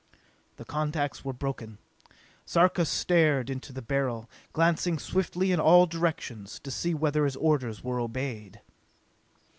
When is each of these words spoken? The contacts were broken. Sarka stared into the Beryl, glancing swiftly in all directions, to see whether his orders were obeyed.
The 0.55 0.65
contacts 0.65 1.23
were 1.23 1.31
broken. 1.31 1.77
Sarka 2.43 2.85
stared 2.85 3.51
into 3.51 3.71
the 3.71 3.83
Beryl, 3.83 4.27
glancing 4.51 4.97
swiftly 4.97 5.51
in 5.51 5.59
all 5.59 5.85
directions, 5.85 6.59
to 6.61 6.71
see 6.71 6.95
whether 6.95 7.23
his 7.23 7.35
orders 7.35 7.83
were 7.83 7.99
obeyed. 7.99 8.61